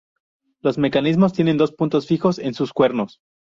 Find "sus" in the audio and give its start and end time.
2.55-2.73